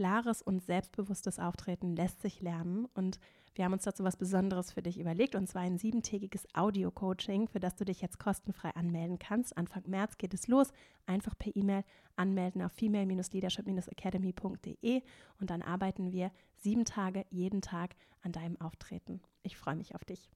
[0.00, 3.20] klares und selbstbewusstes Auftreten lässt sich lernen und
[3.54, 7.60] wir haben uns dazu was Besonderes für dich überlegt und zwar ein siebentägiges Audio-Coaching, für
[7.60, 9.58] das du dich jetzt kostenfrei anmelden kannst.
[9.58, 10.72] Anfang März geht es los.
[11.04, 11.84] Einfach per E-Mail
[12.16, 15.02] anmelden auf female-leadership-academy.de
[15.38, 19.20] und dann arbeiten wir sieben Tage jeden Tag an deinem Auftreten.
[19.42, 20.30] Ich freue mich auf dich.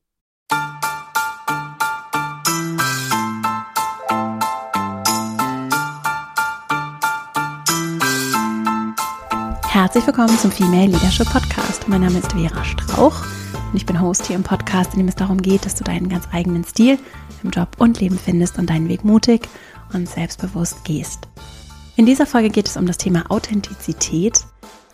[9.75, 11.89] Herzlich willkommen zum Female Leadership Podcast.
[11.89, 13.25] Mein Name ist Vera Strauch
[13.73, 16.09] und ich bin Host hier im Podcast, in dem es darum geht, dass du deinen
[16.09, 16.97] ganz eigenen Stil
[17.43, 19.49] im Job und Leben findest und deinen Weg mutig
[19.93, 21.27] und selbstbewusst gehst.
[21.97, 24.45] In dieser Folge geht es um das Thema Authentizität.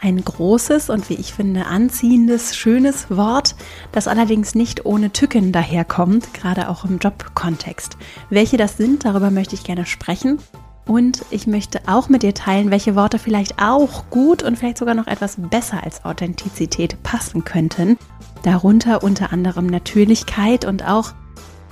[0.01, 3.57] Ein großes und wie ich finde anziehendes, schönes Wort,
[3.93, 7.99] das allerdings nicht ohne Tücken daherkommt, gerade auch im Jobkontext.
[8.30, 10.38] Welche das sind, darüber möchte ich gerne sprechen
[10.87, 14.95] und ich möchte auch mit dir teilen, welche Worte vielleicht auch gut und vielleicht sogar
[14.95, 17.97] noch etwas besser als Authentizität passen könnten.
[18.43, 21.13] Darunter unter anderem Natürlichkeit und auch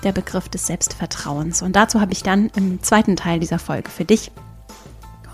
[0.05, 1.63] der Begriff des Selbstvertrauens.
[1.63, 4.31] Und dazu habe ich dann im zweiten Teil dieser Folge für dich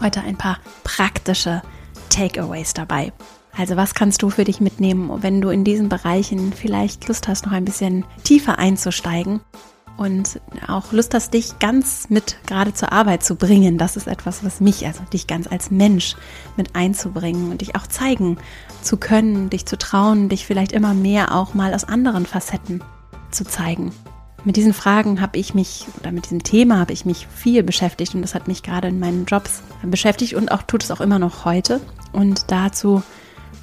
[0.01, 1.63] heute ein paar praktische
[2.09, 3.13] Takeaways dabei.
[3.57, 7.47] Also was kannst du für dich mitnehmen, wenn du in diesen Bereichen vielleicht Lust hast,
[7.47, 9.41] noch ein bisschen tiefer einzusteigen
[9.97, 13.78] und auch Lust hast, dich ganz mit gerade zur Arbeit zu bringen.
[13.78, 16.17] Das ist etwas, was mich, also dich ganz als Mensch
[16.56, 18.39] mit einzubringen und dich auch zeigen
[18.83, 22.83] zu können, dich zu trauen, dich vielleicht immer mehr auch mal aus anderen Facetten
[23.31, 23.92] zu zeigen.
[24.45, 28.14] Mit diesen Fragen habe ich mich, oder mit diesem Thema habe ich mich viel beschäftigt
[28.14, 31.19] und das hat mich gerade in meinen Jobs beschäftigt und auch tut es auch immer
[31.19, 31.81] noch heute.
[32.12, 33.03] Und dazu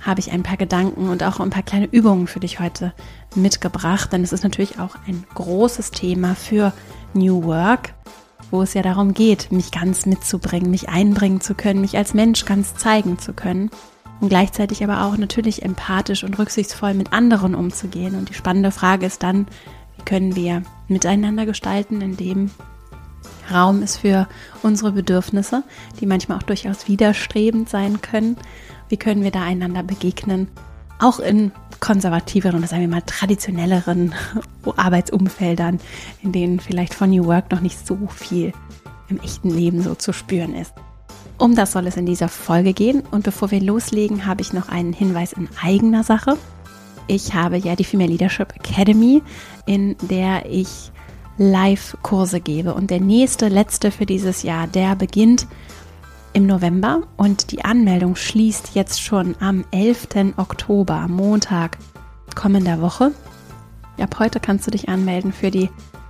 [0.02, 2.94] habe ich ein paar Gedanken und auch ein paar kleine Übungen für dich heute
[3.36, 6.74] mitgebracht, denn es ist natürlich auch ein großes Thema für
[7.14, 7.94] New Work,
[8.50, 12.46] wo es ja darum geht, mich ganz mitzubringen, mich einbringen zu können, mich als Mensch
[12.46, 13.70] ganz zeigen zu können
[14.20, 18.16] und gleichzeitig aber auch natürlich empathisch und rücksichtsvoll mit anderen umzugehen.
[18.16, 19.48] Und die spannende Frage ist dann,
[19.98, 22.52] wie können wir miteinander gestalten, indem
[23.54, 24.28] Raum ist für
[24.64, 25.64] unsere Bedürfnisse,
[26.00, 28.38] die manchmal auch durchaus widerstrebend sein können
[28.92, 30.50] wie können wir da einander begegnen?
[31.00, 34.14] Auch in konservativeren oder sagen wir mal traditionelleren
[34.76, 35.80] Arbeitsumfeldern,
[36.22, 38.52] in denen vielleicht von New Work noch nicht so viel
[39.08, 40.74] im echten Leben so zu spüren ist.
[41.38, 43.02] Um das soll es in dieser Folge gehen.
[43.10, 46.38] Und bevor wir loslegen, habe ich noch einen Hinweis in eigener Sache.
[47.08, 49.24] Ich habe ja die Female Leadership Academy,
[49.66, 50.92] in der ich
[51.42, 52.76] Live-Kurse gebe.
[52.76, 55.48] Und der nächste, letzte für dieses Jahr, der beginnt
[56.34, 60.36] im November und die Anmeldung schließt jetzt schon am 11.
[60.38, 61.78] Oktober, Montag
[62.36, 63.12] kommender Woche.
[64.00, 65.70] Ab heute kannst du dich anmelden für die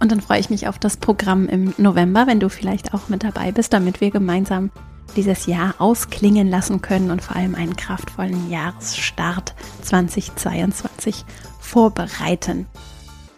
[0.00, 3.24] Und dann freue ich mich auf das Programm im November, wenn du vielleicht auch mit
[3.24, 4.70] dabei bist, damit wir gemeinsam
[5.16, 11.24] dieses Jahr ausklingen lassen können und vor allem einen kraftvollen Jahresstart 2022
[11.60, 12.66] vorbereiten.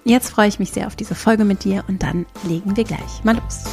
[0.04, 3.24] Jetzt freue ich mich sehr auf diese Folge mit dir und dann legen wir gleich
[3.24, 3.64] mal los.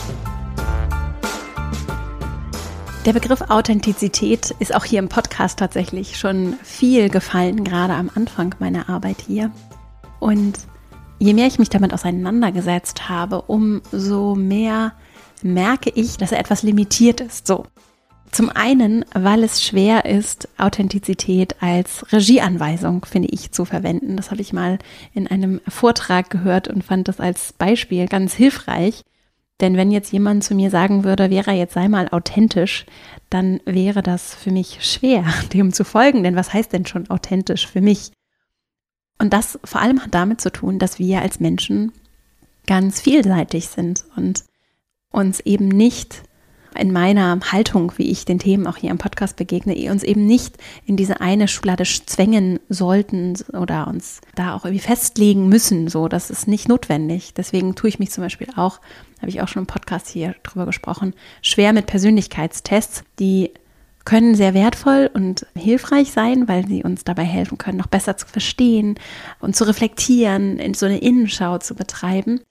[3.06, 8.56] Der Begriff Authentizität ist auch hier im Podcast tatsächlich schon viel gefallen, gerade am Anfang
[8.60, 9.52] meiner Arbeit hier.
[10.22, 10.58] Und
[11.20, 14.94] je mehr ich mich damit auseinandergesetzt habe, umso mehr
[15.42, 17.46] merke ich, dass er etwas limitiert ist.
[17.46, 17.66] So.
[18.32, 24.16] Zum einen, weil es schwer ist, Authentizität als Regieanweisung, finde ich, zu verwenden.
[24.16, 24.80] Das habe ich mal
[25.14, 29.04] in einem Vortrag gehört und fand das als Beispiel ganz hilfreich.
[29.64, 32.86] Denn wenn jetzt jemand zu mir sagen würde, Vera, jetzt sei mal authentisch,
[33.30, 36.22] dann wäre das für mich schwer, dem zu folgen.
[36.22, 38.12] Denn was heißt denn schon authentisch für mich?
[39.20, 41.94] Und das vor allem hat damit zu tun, dass wir als Menschen
[42.68, 44.44] ganz vielseitig sind und
[45.12, 46.24] uns eben nicht
[46.78, 50.58] in meiner Haltung, wie ich den Themen auch hier im Podcast begegne, uns eben nicht
[50.86, 55.88] in diese eine Schublade zwängen sollten oder uns da auch irgendwie festlegen müssen.
[55.88, 57.34] So, das ist nicht notwendig.
[57.34, 58.80] Deswegen tue ich mich zum Beispiel auch,
[59.20, 63.52] habe ich auch schon im Podcast hier drüber gesprochen, schwer mit Persönlichkeitstests, die
[64.06, 68.28] können sehr wertvoll und hilfreich sein, weil sie uns dabei helfen können, noch besser zu
[68.28, 68.96] verstehen
[69.40, 72.42] und zu reflektieren, in so eine Innenschau zu betreiben,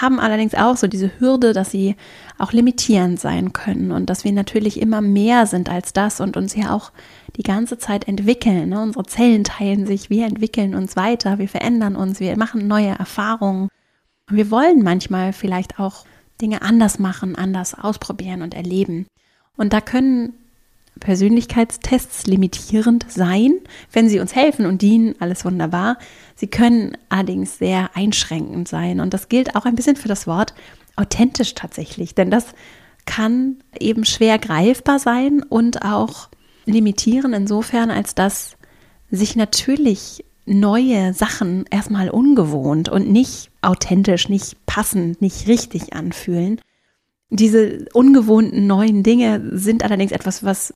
[0.00, 1.96] haben allerdings auch so diese Hürde, dass sie
[2.38, 6.54] auch limitierend sein können und dass wir natürlich immer mehr sind als das und uns
[6.54, 6.92] ja auch
[7.36, 8.70] die ganze Zeit entwickeln.
[8.70, 8.80] Ne?
[8.80, 13.68] Unsere Zellen teilen sich, wir entwickeln uns weiter, wir verändern uns, wir machen neue Erfahrungen.
[14.28, 16.04] Und wir wollen manchmal vielleicht auch
[16.40, 19.06] Dinge anders machen, anders ausprobieren und erleben.
[19.56, 20.34] Und da können
[20.98, 23.52] Persönlichkeitstests limitierend sein,
[23.92, 25.98] wenn sie uns helfen und dienen, alles wunderbar.
[26.34, 29.00] Sie können allerdings sehr einschränkend sein.
[29.00, 30.54] Und das gilt auch ein bisschen für das Wort
[30.96, 32.46] authentisch tatsächlich, denn das
[33.06, 36.28] kann eben schwer greifbar sein und auch
[36.66, 38.56] limitieren insofern, als dass
[39.10, 46.60] sich natürlich neue Sachen erstmal ungewohnt und nicht authentisch, nicht passend, nicht richtig anfühlen.
[47.30, 50.74] Diese ungewohnten neuen Dinge sind allerdings etwas, was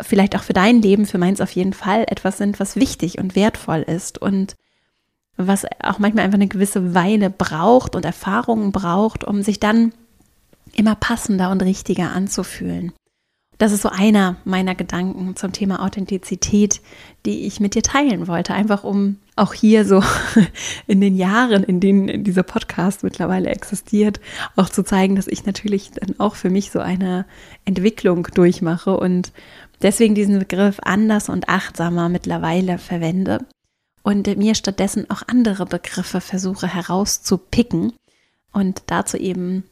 [0.00, 3.36] vielleicht auch für dein Leben, für meins auf jeden Fall etwas sind, was wichtig und
[3.36, 4.56] wertvoll ist und
[5.36, 9.92] was auch manchmal einfach eine gewisse Weile braucht und Erfahrungen braucht, um sich dann
[10.74, 12.92] immer passender und richtiger anzufühlen.
[13.58, 16.80] Das ist so einer meiner Gedanken zum Thema Authentizität,
[17.26, 20.02] die ich mit dir teilen wollte, einfach um auch hier so
[20.86, 24.20] in den Jahren, in denen dieser Podcast mittlerweile existiert,
[24.56, 27.24] auch zu zeigen, dass ich natürlich dann auch für mich so eine
[27.64, 29.32] Entwicklung durchmache und
[29.80, 33.44] deswegen diesen Begriff anders und achtsamer mittlerweile verwende
[34.02, 37.92] und mir stattdessen auch andere Begriffe versuche herauszupicken
[38.52, 39.64] und dazu eben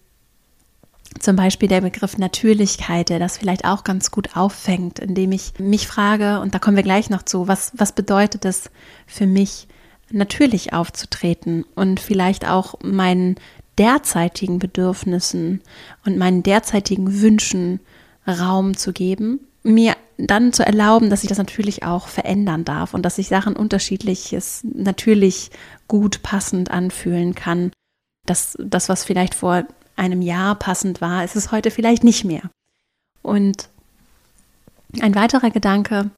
[1.19, 5.87] zum Beispiel der Begriff Natürlichkeit, der das vielleicht auch ganz gut auffängt, indem ich mich
[5.87, 8.71] frage, und da kommen wir gleich noch zu, was, was bedeutet es
[9.07, 9.67] für mich,
[10.13, 13.37] natürlich aufzutreten und vielleicht auch meinen
[13.79, 15.63] derzeitigen Bedürfnissen
[16.05, 17.81] und meinen derzeitigen Wünschen
[18.27, 23.03] Raum zu geben, mir dann zu erlauben, dass ich das natürlich auch verändern darf und
[23.03, 25.51] dass sich Sachen unterschiedliches natürlich
[25.89, 27.73] gut passend anfühlen kann.
[28.27, 29.65] dass das, was vielleicht vor
[30.01, 32.51] einem Jahr passend war, ist es heute vielleicht nicht mehr.
[33.23, 33.69] Und
[35.01, 36.11] ein weiterer Gedanke,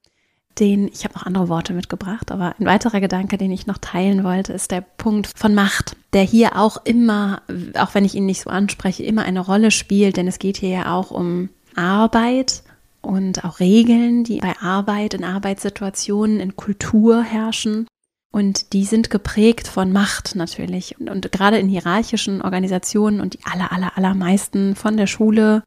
[0.58, 4.22] den, ich habe noch andere Worte mitgebracht, aber ein weiterer Gedanke, den ich noch teilen
[4.22, 7.42] wollte, ist der Punkt von Macht, der hier auch immer,
[7.76, 10.70] auch wenn ich ihn nicht so anspreche, immer eine Rolle spielt, denn es geht hier
[10.70, 12.62] ja auch um Arbeit
[13.00, 17.86] und auch Regeln, die bei Arbeit, in Arbeitssituationen, in Kultur herrschen.
[18.32, 20.98] Und die sind geprägt von Macht natürlich.
[20.98, 25.62] Und, und gerade in hierarchischen Organisationen und die aller, aller, allermeisten von der Schule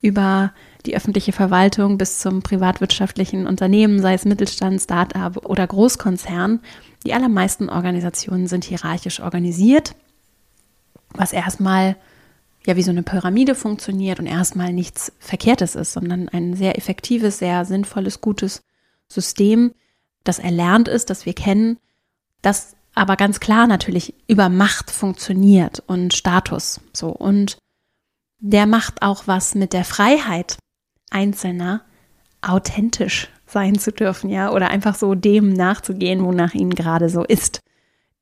[0.00, 0.52] über
[0.84, 6.60] die öffentliche Verwaltung bis zum privatwirtschaftlichen Unternehmen, sei es Mittelstand, Start-up oder Großkonzern,
[7.06, 9.94] die allermeisten Organisationen sind hierarchisch organisiert,
[11.14, 11.96] was erstmal
[12.66, 17.38] ja wie so eine Pyramide funktioniert und erstmal nichts Verkehrtes ist, sondern ein sehr effektives,
[17.38, 18.62] sehr sinnvolles, gutes
[19.06, 19.72] System,
[20.24, 21.78] das erlernt ist, das wir kennen
[22.42, 27.58] das aber ganz klar natürlich über Macht funktioniert und Status so und
[28.40, 30.58] der macht auch was mit der Freiheit
[31.10, 31.82] Einzelner
[32.42, 37.60] authentisch sein zu dürfen, ja, oder einfach so dem nachzugehen, wonach ihnen gerade so ist.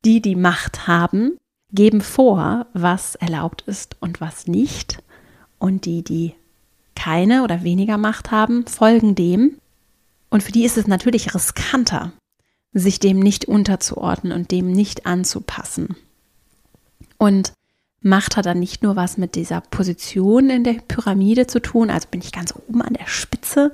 [0.04, 1.36] Die, die Macht haben,
[1.72, 5.02] geben vor, was erlaubt ist und was nicht.
[5.58, 6.34] Und die, die
[6.94, 9.58] keine oder weniger Macht haben, folgen dem.
[10.30, 12.12] Und für die ist es natürlich riskanter,
[12.78, 15.96] sich dem nicht unterzuordnen und dem nicht anzupassen.
[17.18, 17.52] Und
[18.02, 22.06] Macht hat dann nicht nur was mit dieser Position in der Pyramide zu tun, also
[22.08, 23.72] bin ich ganz oben an der Spitze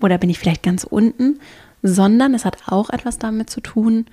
[0.00, 1.38] oder bin ich vielleicht ganz unten,
[1.82, 4.06] sondern es hat auch etwas damit zu tun,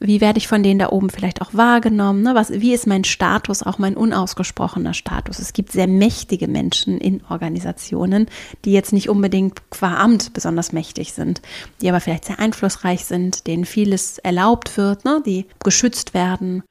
[0.00, 2.22] wie werde ich von denen da oben vielleicht auch wahrgenommen?
[2.22, 2.34] Ne?
[2.34, 5.40] Was, wie ist mein Status, auch mein unausgesprochener Status?
[5.40, 8.26] Es gibt sehr mächtige Menschen in Organisationen,
[8.64, 11.42] die jetzt nicht unbedingt qua Amt besonders mächtig sind,
[11.80, 15.20] die aber vielleicht sehr einflussreich sind, denen vieles erlaubt wird, ne?
[15.26, 16.62] die geschützt werden.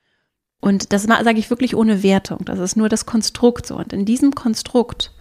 [0.61, 2.45] Und das sage ich wirklich ohne Wertung.
[2.45, 3.75] Das ist nur das Konstrukt so.
[3.75, 5.11] Und in diesem Konstrukt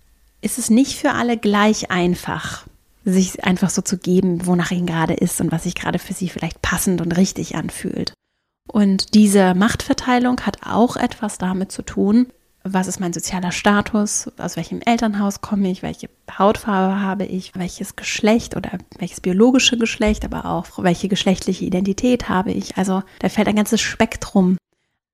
[0.41, 2.67] ist es nicht für alle gleich einfach,
[3.07, 6.29] sich einfach so zu geben, wonach ihnen gerade ist und was sich gerade für sie
[6.29, 8.13] vielleicht passend und richtig anfühlt.
[8.69, 12.27] Und diese Machtverteilung hat auch etwas damit zu tun,
[12.65, 17.95] was ist mein sozialer Status, aus welchem Elternhaus komme ich, welche Hautfarbe habe ich, welches
[17.95, 22.77] Geschlecht oder welches biologische Geschlecht, aber auch welche geschlechtliche Identität habe ich.
[22.77, 24.57] Also da fällt ein ganzes Spektrum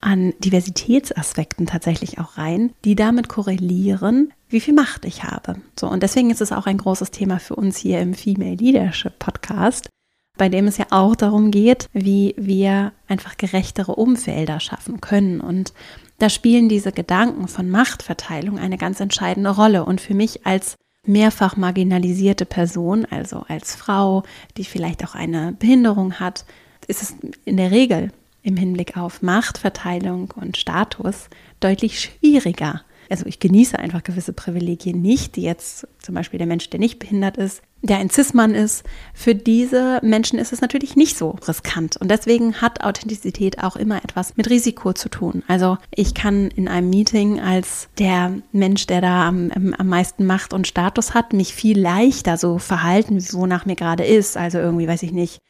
[0.02, 5.56] an Diversitätsaspekten tatsächlich auch rein, die damit korrelieren, wie viel Macht ich habe.
[5.78, 9.18] So, und deswegen ist es auch ein großes Thema für uns hier im Female Leadership
[9.18, 9.88] Podcast,
[10.36, 15.40] bei dem es ja auch darum geht, wie wir einfach gerechtere Umfelder schaffen können.
[15.40, 15.72] Und
[16.18, 19.84] da spielen diese Gedanken von Machtverteilung eine ganz entscheidende Rolle.
[19.84, 24.24] Und für mich als mehrfach marginalisierte Person, also als Frau,
[24.56, 26.44] die vielleicht auch eine Behinderung hat,
[26.88, 28.10] ist es in der Regel
[28.42, 31.28] im Hinblick auf Machtverteilung und Status
[31.60, 32.82] deutlich schwieriger,
[33.12, 36.98] also ich genieße einfach gewisse Privilegien nicht, die jetzt zum Beispiel der Mensch, der nicht
[36.98, 41.98] behindert ist, der ein Cis-Mann ist, für diese Menschen ist es natürlich nicht so riskant.
[41.98, 45.42] Und deswegen hat Authentizität auch immer etwas mit Risiko zu tun.
[45.46, 50.54] Also ich kann in einem Meeting als der Mensch, der da am, am meisten Macht
[50.54, 54.38] und Status hat, mich viel leichter so verhalten, wonach mir gerade ist.
[54.38, 55.42] Also irgendwie, weiß ich nicht,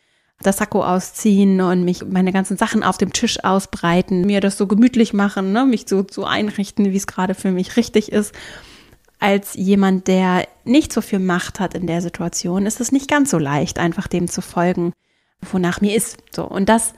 [0.43, 4.67] das Sakko ausziehen und mich meine ganzen Sachen auf dem Tisch ausbreiten, mir das so
[4.67, 5.65] gemütlich machen, ne?
[5.65, 8.35] mich so, so einrichten, wie es gerade für mich richtig ist
[9.23, 13.31] als jemand, der nicht so viel Macht hat in der Situation, ist es nicht ganz
[13.31, 14.93] so leicht, einfach dem zu folgen,
[15.53, 16.19] wonach mir ist.
[16.35, 16.45] So.
[16.45, 16.93] Und das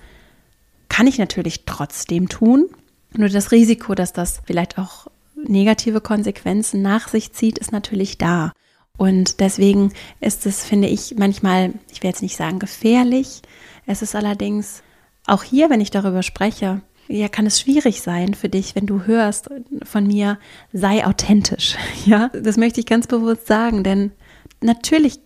[0.89, 2.71] kann ich natürlich trotzdem tun.
[3.15, 8.53] Nur das Risiko, dass das vielleicht auch negative Konsequenzen nach sich zieht, ist natürlich da.
[8.97, 13.43] Und deswegen ist es, finde ich, manchmal, ich will jetzt nicht sagen gefährlich,
[13.87, 14.83] es ist allerdings
[15.27, 19.05] auch hier, wenn ich darüber spreche, ja, kann es schwierig sein für dich, wenn du
[19.05, 19.51] hörst
[19.83, 20.39] von mir,
[20.73, 21.77] sei authentisch.
[22.07, 24.13] Ja, das möchte ich ganz bewusst sagen, denn
[24.61, 25.21] natürlich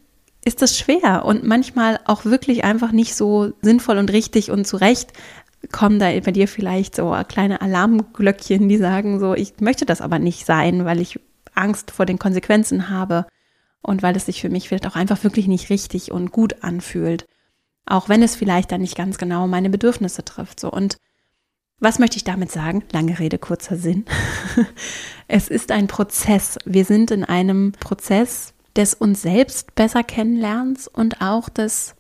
[0.45, 5.13] ist das schwer und manchmal auch wirklich einfach nicht so sinnvoll und richtig und zurecht
[5.73, 10.21] kommen da bei dir vielleicht so kleine Alarmglöckchen, die sagen so, ich möchte das aber
[10.21, 11.19] nicht sein, weil ich
[11.55, 13.27] Angst vor den Konsequenzen habe
[13.83, 17.27] und weil es sich für mich vielleicht auch einfach wirklich nicht richtig und gut anfühlt.
[17.87, 20.61] Auch wenn es vielleicht dann nicht ganz genau meine Bedürfnisse trifft.
[20.61, 20.99] So und
[21.81, 22.85] was möchte ich damit sagen?
[22.93, 24.05] Lange Rede, kurzer Sinn.
[25.29, 26.59] es ist ein Prozess.
[26.65, 31.95] Wir sind in einem Prozess des uns selbst besser kennenlernens und auch des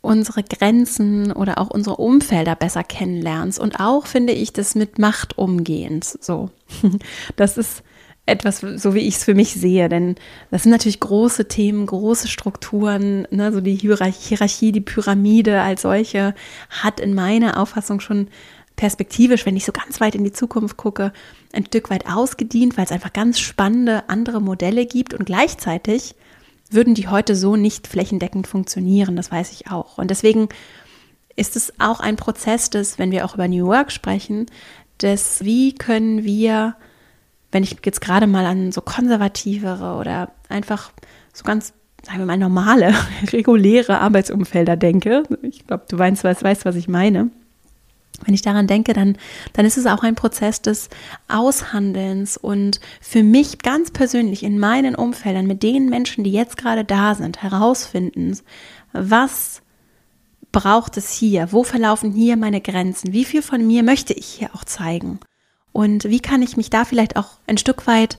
[0.00, 5.36] unsere Grenzen oder auch unsere Umfelder besser kennenlernst und auch finde ich das mit Macht
[5.36, 6.50] umgehens so.
[7.36, 7.82] Das ist
[8.26, 10.16] etwas, so wie ich es für mich sehe, denn
[10.50, 16.34] das sind natürlich große Themen, große Strukturen, ne, so die Hierarchie, die Pyramide als solche
[16.68, 18.28] hat in meiner Auffassung schon
[18.74, 21.12] perspektivisch, wenn ich so ganz weit in die Zukunft gucke,
[21.52, 25.14] ein Stück weit ausgedient, weil es einfach ganz spannende andere Modelle gibt.
[25.14, 26.14] Und gleichzeitig
[26.70, 29.98] würden die heute so nicht flächendeckend funktionieren, das weiß ich auch.
[29.98, 30.48] Und deswegen
[31.36, 34.46] ist es auch ein Prozess des, wenn wir auch über New Work sprechen,
[35.00, 36.76] des, wie können wir,
[37.52, 40.90] wenn ich jetzt gerade mal an so konservativere oder einfach
[41.32, 41.72] so ganz,
[42.02, 42.94] sagen wir mal, normale,
[43.32, 47.30] reguläre Arbeitsumfelder denke, ich glaube, du weißt, weißt, was ich meine,
[48.24, 49.16] wenn ich daran denke, dann,
[49.52, 50.88] dann ist es auch ein Prozess des
[51.28, 56.84] Aushandelns und für mich ganz persönlich in meinen Umfeldern mit den Menschen, die jetzt gerade
[56.84, 58.38] da sind, herausfinden,
[58.92, 59.60] was
[60.52, 61.52] braucht es hier?
[61.52, 63.12] Wo verlaufen hier meine Grenzen?
[63.12, 65.20] Wie viel von mir möchte ich hier auch zeigen?
[65.76, 68.16] Und wie kann ich mich da vielleicht auch ein Stück weit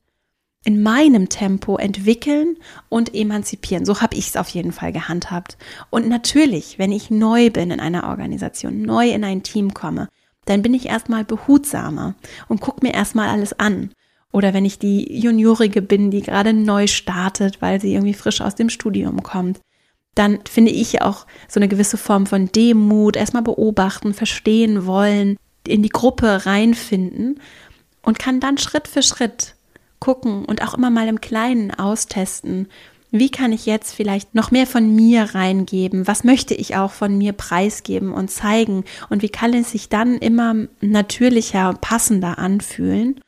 [0.63, 3.83] in meinem Tempo entwickeln und emanzipieren.
[3.83, 5.57] So habe ich es auf jeden Fall gehandhabt.
[5.89, 10.07] Und natürlich, wenn ich neu bin in einer Organisation, neu in ein Team komme,
[10.45, 12.13] dann bin ich erstmal behutsamer
[12.47, 13.89] und gucke mir erstmal alles an.
[14.31, 18.53] Oder wenn ich die Juniorige bin, die gerade neu startet, weil sie irgendwie frisch aus
[18.53, 19.61] dem Studium kommt,
[20.13, 25.37] dann finde ich auch so eine gewisse Form von Demut, erstmal beobachten, verstehen wollen,
[25.67, 27.39] in die Gruppe reinfinden
[28.01, 29.55] und kann dann Schritt für Schritt
[29.99, 32.67] gucken und auch immer mal im Kleinen austesten.
[33.09, 36.07] Wie kann ich jetzt vielleicht noch mehr von mir reingeben?
[36.07, 38.83] Was möchte ich auch von mir preisgeben und zeigen?
[39.09, 43.21] Und wie kann es sich dann immer natürlicher, passender anfühlen?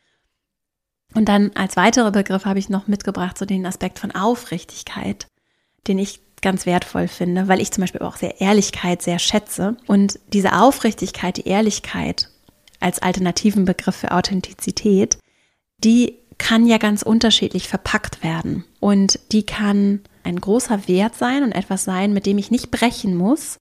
[1.16, 5.28] Und dann als weiterer Begriff habe ich noch mitgebracht, so den Aspekt von Aufrichtigkeit,
[5.88, 9.78] den ich ganz wertvoll finde, weil ich zum Beispiel auch sehr Ehrlichkeit sehr schätze.
[9.88, 12.30] Und diese Aufrichtigkeit, die Ehrlichkeit
[12.80, 15.18] als alternativen Begriff für Authentizität,
[15.84, 18.64] die kann ja ganz unterschiedlich verpackt werden.
[18.80, 23.16] Und die kann ein großer Wert sein und etwas sein, mit dem ich nicht brechen
[23.16, 23.58] muss,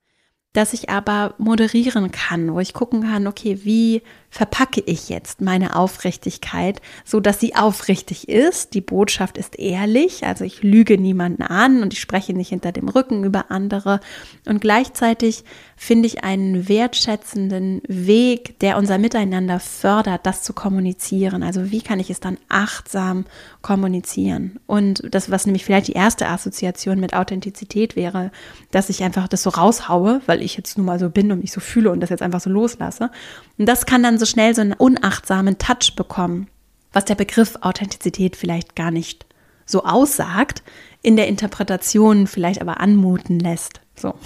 [0.52, 5.76] dass ich aber moderieren kann, wo ich gucken kann, okay, wie verpacke ich jetzt meine
[5.76, 8.74] Aufrichtigkeit, so dass sie aufrichtig ist.
[8.74, 12.88] Die Botschaft ist ehrlich, also ich lüge niemanden an und ich spreche nicht hinter dem
[12.88, 14.00] Rücken über andere
[14.46, 15.44] und gleichzeitig
[15.76, 21.42] finde ich einen wertschätzenden Weg, der unser Miteinander fördert, das zu kommunizieren.
[21.42, 23.24] Also wie kann ich es dann achtsam
[23.62, 24.58] kommunizieren?
[24.66, 28.32] Und das, was nämlich vielleicht die erste Assoziation mit Authentizität wäre,
[28.72, 31.52] dass ich einfach das so raushaue, weil ich jetzt nun mal so bin und mich
[31.52, 33.10] so fühle und das jetzt einfach so loslasse.
[33.56, 36.48] Und das kann dann so schnell so einen unachtsamen Touch bekommen,
[36.92, 39.26] was der Begriff Authentizität vielleicht gar nicht
[39.66, 40.62] so aussagt,
[41.02, 43.80] in der Interpretation vielleicht aber anmuten lässt.
[43.94, 44.14] So.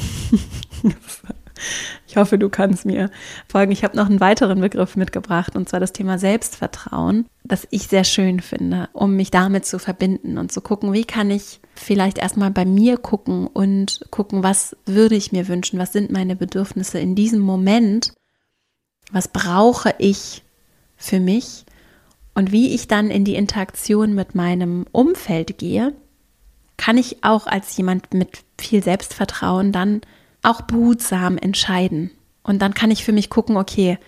[2.07, 3.11] Ich hoffe, du kannst mir
[3.49, 3.73] folgen.
[3.73, 8.05] Ich habe noch einen weiteren Begriff mitgebracht, und zwar das Thema Selbstvertrauen, das ich sehr
[8.05, 12.51] schön finde, um mich damit zu verbinden und zu gucken, wie kann ich vielleicht erstmal
[12.51, 17.15] bei mir gucken und gucken, was würde ich mir wünschen, was sind meine Bedürfnisse in
[17.15, 18.13] diesem Moment,
[19.13, 20.43] was brauche ich
[20.97, 21.65] für mich
[22.35, 25.93] Und wie ich dann in die Interaktion mit meinem Umfeld gehe,
[26.77, 30.01] kann ich auch als jemand mit viel Selbstvertrauen dann
[30.43, 32.11] auch behutsam entscheiden.
[32.43, 33.99] Und dann kann ich für mich gucken, okay,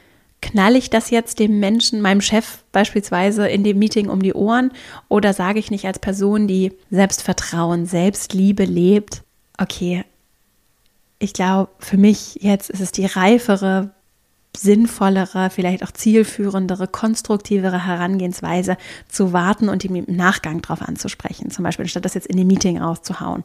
[0.40, 4.72] knall ich das jetzt dem Menschen, meinem Chef beispielsweise in dem Meeting um die Ohren
[5.08, 9.22] oder sage ich nicht als Person, die Selbstvertrauen, Selbstliebe lebt,
[9.58, 10.04] okay,
[11.18, 13.94] ich glaube, für mich jetzt ist es die reifere,
[14.56, 18.76] sinnvollere, vielleicht auch zielführendere, konstruktivere Herangehensweise
[19.08, 21.50] zu warten und ihm im Nachgang darauf anzusprechen.
[21.50, 23.42] Zum Beispiel, statt das jetzt in dem Meeting rauszuhauen,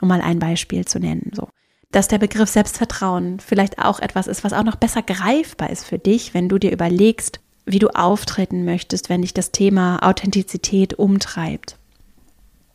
[0.00, 1.30] um mal ein Beispiel zu nennen.
[1.34, 1.48] So.
[1.90, 5.98] Dass der Begriff Selbstvertrauen vielleicht auch etwas ist, was auch noch besser greifbar ist für
[5.98, 11.78] dich, wenn du dir überlegst, wie du auftreten möchtest, wenn dich das Thema Authentizität umtreibt.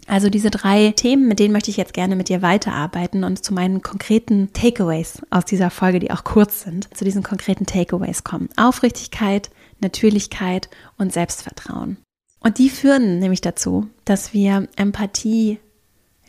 [0.08, 3.54] Also diese drei Themen, mit denen möchte ich jetzt gerne mit dir weiterarbeiten und zu
[3.54, 8.48] meinen konkreten Takeaways aus dieser Folge, die auch kurz sind, zu diesen konkreten Takeaways kommen.
[8.56, 9.50] Aufrichtigkeit,
[9.82, 11.98] Natürlichkeit und Selbstvertrauen.
[12.40, 15.60] Und die führen nämlich dazu, dass wir Empathie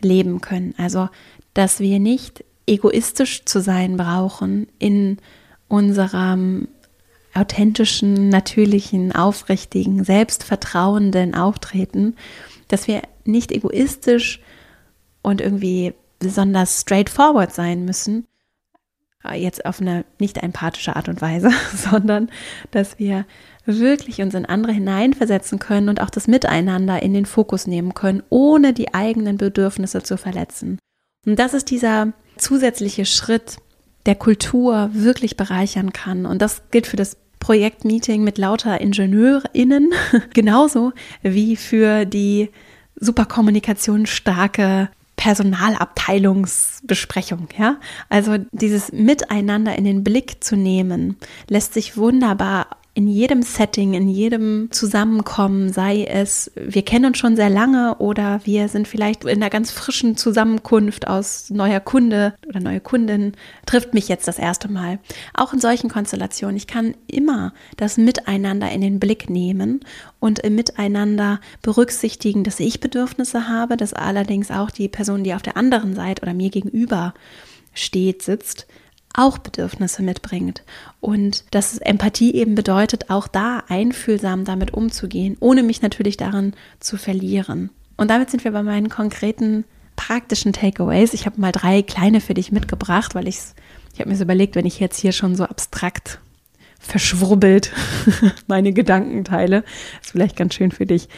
[0.01, 0.73] leben können.
[0.77, 1.07] Also,
[1.53, 5.17] dass wir nicht egoistisch zu sein brauchen in
[5.69, 6.67] unserem
[7.33, 12.15] authentischen, natürlichen, aufrichtigen, selbstvertrauenden Auftreten,
[12.69, 14.39] dass wir nicht egoistisch
[15.21, 18.25] und irgendwie besonders straightforward sein müssen,
[19.23, 22.29] äh, jetzt auf eine nicht empathische Art und Weise, sondern
[22.71, 23.25] dass wir
[23.65, 28.23] wirklich uns in andere hineinversetzen können und auch das Miteinander in den Fokus nehmen können,
[28.29, 30.79] ohne die eigenen Bedürfnisse zu verletzen.
[31.25, 33.57] Und das ist dieser zusätzliche Schritt,
[34.05, 36.25] der Kultur wirklich bereichern kann.
[36.25, 39.93] Und das gilt für das Projektmeeting mit lauter IngenieurInnen
[40.33, 40.91] genauso
[41.21, 42.49] wie für die
[42.95, 47.77] super kommunikationsstarke Personalabteilungsbesprechung, ja?
[48.07, 51.17] Also dieses Miteinander in den Blick zu nehmen,
[51.49, 57.37] lässt sich wunderbar in jedem Setting, in jedem Zusammenkommen, sei es, wir kennen uns schon
[57.37, 62.59] sehr lange oder wir sind vielleicht in einer ganz frischen Zusammenkunft aus neuer Kunde oder
[62.59, 63.31] neue Kundin,
[63.65, 64.99] trifft mich jetzt das erste Mal.
[65.33, 66.57] Auch in solchen Konstellationen.
[66.57, 69.79] Ich kann immer das Miteinander in den Blick nehmen
[70.19, 75.41] und im Miteinander berücksichtigen, dass ich Bedürfnisse habe, dass allerdings auch die Person, die auf
[75.41, 77.13] der anderen Seite oder mir gegenüber
[77.73, 78.67] steht, sitzt,
[79.13, 80.63] auch Bedürfnisse mitbringt.
[80.99, 86.97] Und dass Empathie eben bedeutet, auch da einfühlsam damit umzugehen, ohne mich natürlich darin zu
[86.97, 87.69] verlieren.
[87.97, 91.13] Und damit sind wir bei meinen konkreten praktischen Takeaways.
[91.13, 93.39] Ich habe mal drei kleine für dich mitgebracht, weil ich
[93.99, 96.21] ich habe mir so überlegt, wenn ich jetzt hier schon so abstrakt
[96.79, 97.73] verschwurbelt
[98.47, 99.65] meine Gedanken teile,
[100.01, 101.09] ist vielleicht ganz schön für dich,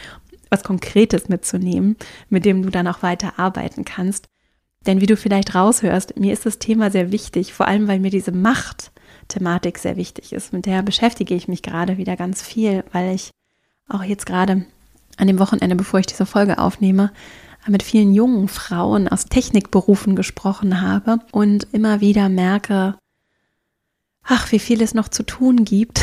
[0.50, 1.96] was Konkretes mitzunehmen,
[2.28, 4.26] mit dem du dann auch weiter arbeiten kannst.
[4.86, 8.10] Denn wie du vielleicht raushörst, mir ist das Thema sehr wichtig, vor allem weil mir
[8.10, 10.52] diese Macht-Thematik sehr wichtig ist.
[10.52, 13.30] Mit der beschäftige ich mich gerade wieder ganz viel, weil ich
[13.88, 14.64] auch jetzt gerade
[15.16, 17.12] an dem Wochenende, bevor ich diese Folge aufnehme,
[17.68, 22.96] mit vielen jungen Frauen aus Technikberufen gesprochen habe und immer wieder merke,
[24.24, 26.00] ach, wie viel es noch zu tun gibt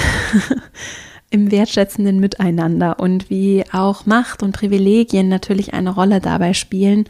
[1.29, 7.05] im wertschätzenden Miteinander und wie auch Macht und Privilegien natürlich eine Rolle dabei spielen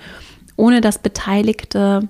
[0.59, 2.09] ohne dass Beteiligte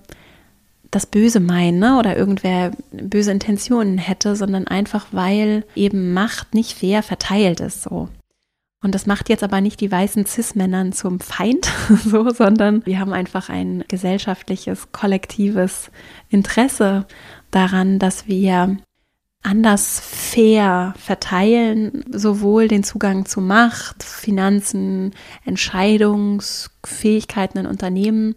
[0.92, 2.00] das Böse meinen ne?
[2.00, 8.10] oder irgendwer böse Intentionen hätte, sondern einfach weil eben Macht nicht fair verteilt ist so.
[8.82, 11.72] Und das macht jetzt aber nicht die weißen Cis-Männern zum Feind,
[12.06, 15.92] so, sondern wir haben einfach ein gesellschaftliches, kollektives
[16.30, 17.06] Interesse
[17.52, 18.78] daran, dass wir
[19.42, 25.14] anders fair verteilen, sowohl den Zugang zu Macht, Finanzen,
[25.46, 28.36] Entscheidungsfähigkeiten in Unternehmen,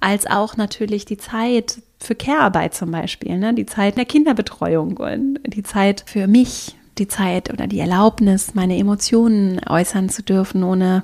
[0.00, 3.54] als auch natürlich die Zeit für Care-Arbeit zum Beispiel, ne?
[3.54, 8.78] die Zeit der Kinderbetreuung und die Zeit für mich, die Zeit oder die Erlaubnis, meine
[8.78, 11.02] Emotionen äußern zu dürfen, ohne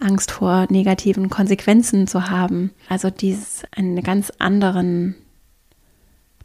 [0.00, 2.72] Angst vor negativen Konsequenzen zu haben.
[2.88, 5.14] Also dieses einen ganz anderen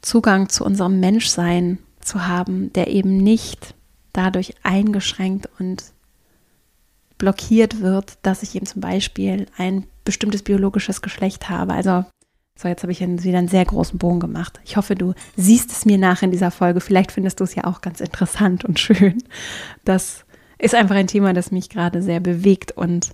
[0.01, 3.75] Zugang zu unserem Menschsein zu haben, der eben nicht
[4.13, 5.83] dadurch eingeschränkt und
[7.17, 11.73] blockiert wird, dass ich eben zum Beispiel ein bestimmtes biologisches Geschlecht habe.
[11.73, 12.05] Also,
[12.57, 14.59] so jetzt habe ich wieder einen sehr großen Bogen gemacht.
[14.63, 16.79] Ich hoffe, du siehst es mir nach in dieser Folge.
[16.79, 19.23] Vielleicht findest du es ja auch ganz interessant und schön.
[19.83, 20.25] Das
[20.57, 23.13] ist einfach ein Thema, das mich gerade sehr bewegt und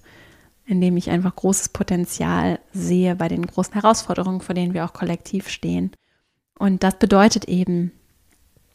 [0.65, 4.93] in dem ich einfach großes Potenzial sehe bei den großen Herausforderungen, vor denen wir auch
[4.93, 5.91] kollektiv stehen.
[6.57, 7.91] Und das bedeutet eben,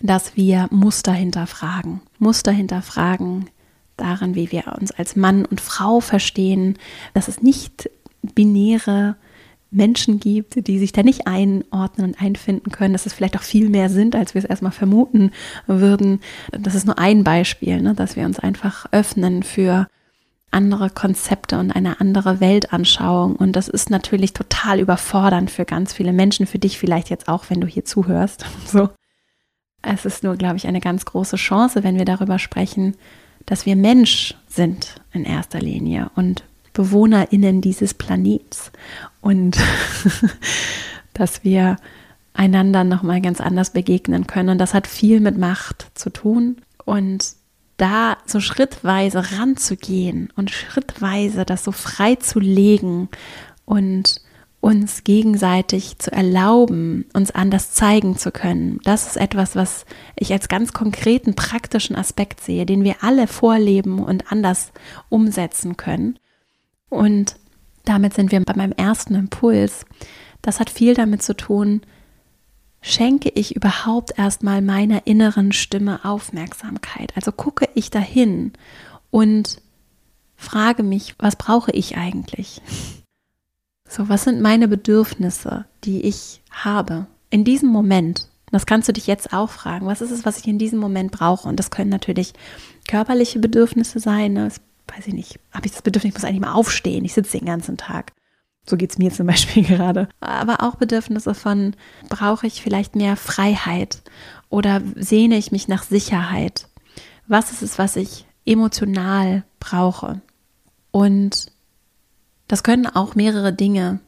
[0.00, 2.00] dass wir Muster hinterfragen.
[2.18, 3.46] Muster hinterfragen
[3.96, 6.78] darin, wie wir uns als Mann und Frau verstehen,
[7.14, 7.90] dass es nicht
[8.34, 9.16] binäre
[9.70, 13.68] Menschen gibt, die sich da nicht einordnen und einfinden können, dass es vielleicht auch viel
[13.68, 15.32] mehr sind, als wir es erstmal vermuten
[15.66, 16.20] würden.
[16.52, 19.86] Das ist nur ein Beispiel, ne, dass wir uns einfach öffnen für
[20.50, 23.36] andere Konzepte und eine andere Weltanschauung.
[23.36, 27.50] Und das ist natürlich total überfordernd für ganz viele Menschen, für dich vielleicht jetzt auch,
[27.50, 28.44] wenn du hier zuhörst.
[28.66, 28.88] So.
[29.88, 32.96] Es ist nur, glaube ich, eine ganz große Chance, wenn wir darüber sprechen,
[33.46, 38.72] dass wir Mensch sind in erster Linie und BewohnerInnen dieses Planets
[39.20, 39.56] und
[41.14, 41.76] dass wir
[42.34, 44.48] einander nochmal ganz anders begegnen können.
[44.48, 46.56] Und das hat viel mit Macht zu tun.
[46.84, 47.24] Und
[47.76, 53.08] da so schrittweise ranzugehen und schrittweise das so frei zu legen
[53.66, 54.20] und
[54.66, 58.80] uns gegenseitig zu erlauben, uns anders zeigen zu können.
[58.82, 64.00] Das ist etwas, was ich als ganz konkreten praktischen Aspekt sehe, den wir alle vorleben
[64.00, 64.72] und anders
[65.08, 66.18] umsetzen können.
[66.88, 67.36] Und
[67.84, 69.86] damit sind wir bei meinem ersten Impuls.
[70.42, 71.82] Das hat viel damit zu tun,
[72.80, 77.12] schenke ich überhaupt erstmal meiner inneren Stimme Aufmerksamkeit?
[77.14, 78.52] Also gucke ich dahin
[79.12, 79.62] und
[80.34, 82.60] frage mich, was brauche ich eigentlich?
[83.88, 88.28] So, was sind meine Bedürfnisse, die ich habe in diesem Moment?
[88.50, 89.86] Das kannst du dich jetzt auch fragen.
[89.86, 91.48] Was ist es, was ich in diesem Moment brauche?
[91.48, 92.32] Und das können natürlich
[92.88, 94.34] körperliche Bedürfnisse sein.
[94.34, 94.44] Ne?
[94.44, 94.60] Das,
[94.94, 95.40] weiß ich nicht.
[95.52, 97.04] Habe ich das Bedürfnis, ich muss eigentlich mal aufstehen.
[97.04, 98.12] Ich sitze den ganzen Tag.
[98.68, 100.08] So geht es mir zum Beispiel gerade.
[100.20, 101.74] Aber auch Bedürfnisse von,
[102.08, 104.02] brauche ich vielleicht mehr Freiheit
[104.48, 106.68] oder sehne ich mich nach Sicherheit?
[107.26, 110.20] Was ist es, was ich emotional brauche?
[110.92, 111.46] Und
[112.48, 114.00] das können auch mehrere Dinge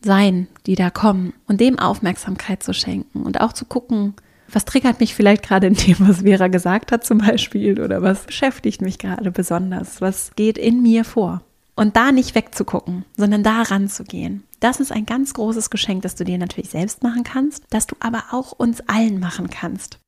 [0.00, 4.14] sein, die da kommen und dem Aufmerksamkeit zu schenken und auch zu gucken,
[4.50, 8.24] was triggert mich vielleicht gerade in dem, was Vera gesagt hat zum Beispiel oder was
[8.24, 11.42] beschäftigt mich gerade besonders, was geht in mir vor.
[11.74, 14.42] Und da nicht wegzugucken, sondern da ranzugehen.
[14.58, 17.94] Das ist ein ganz großes Geschenk, das du dir natürlich selbst machen kannst, das du
[18.00, 20.00] aber auch uns allen machen kannst.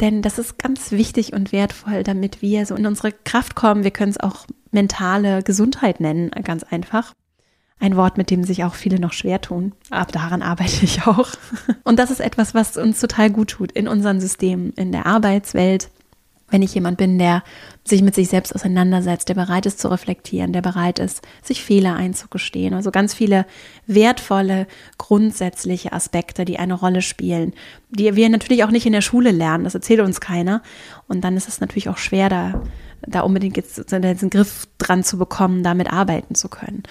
[0.00, 3.84] Denn das ist ganz wichtig und wertvoll, damit wir so in unsere Kraft kommen.
[3.84, 7.14] Wir können es auch mentale Gesundheit nennen, ganz einfach.
[7.80, 9.72] Ein Wort, mit dem sich auch viele noch schwer tun.
[9.90, 11.30] Aber daran arbeite ich auch.
[11.84, 15.90] Und das ist etwas, was uns total gut tut in unseren Systemen, in der Arbeitswelt,
[16.50, 17.42] wenn ich jemand bin, der
[17.84, 21.96] sich mit sich selbst auseinandersetzt, der bereit ist zu reflektieren, der bereit ist, sich Fehler
[21.96, 22.74] einzugestehen.
[22.74, 23.46] Also ganz viele
[23.86, 27.54] wertvolle, grundsätzliche Aspekte, die eine Rolle spielen,
[27.90, 29.64] die wir natürlich auch nicht in der Schule lernen.
[29.64, 30.62] Das erzählt uns keiner.
[31.06, 32.62] Und dann ist es natürlich auch schwer, da,
[33.02, 36.82] da unbedingt jetzt einen Griff dran zu bekommen, damit arbeiten zu können.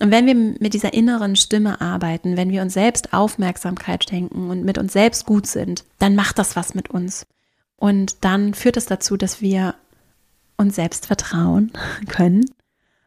[0.00, 4.64] Und wenn wir mit dieser inneren Stimme arbeiten, wenn wir uns selbst Aufmerksamkeit schenken und
[4.64, 7.24] mit uns selbst gut sind, dann macht das was mit uns.
[7.76, 9.74] Und dann führt es dazu, dass wir
[10.56, 11.72] uns selbst vertrauen
[12.08, 12.44] können,